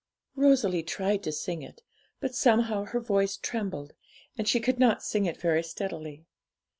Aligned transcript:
Rosalie 0.35 0.81
tried 0.81 1.21
to 1.21 1.31
sing 1.31 1.61
it; 1.61 1.83
but 2.19 2.33
somehow 2.33 2.85
her 2.85 2.99
voice 2.99 3.37
trembled, 3.37 3.93
and 4.35 4.47
she 4.47 4.59
could 4.59 4.79
not 4.79 5.03
sing 5.03 5.27
it 5.27 5.39
very 5.39 5.61
steadily. 5.61 6.25